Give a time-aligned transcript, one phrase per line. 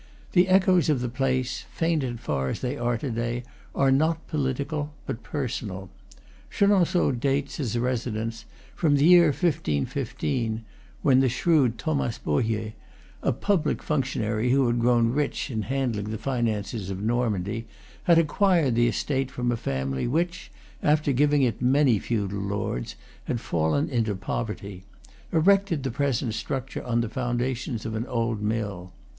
[0.31, 3.43] The echoes of the place, faint and far as they are to day,
[3.75, 5.91] are not political, but personal.
[6.49, 10.65] Chenonceaux dates, as a residence, from the year 1515,
[11.03, 12.73] when the shrewd Thomas Bohier,
[13.21, 17.67] a public functionary who had grown rich in handling the finances of Nor mandy,
[18.07, 20.49] and had acquired the estate from a family which,
[20.81, 22.95] after giving it many feudal lords,
[23.25, 24.83] had fallen into poverty,
[25.31, 28.93] erected the present structure on the foundations of an old mill.